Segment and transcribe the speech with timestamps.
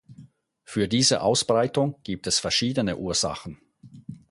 [0.63, 3.61] Für diese Ausbreitung gibt es verschiedene Ursachen.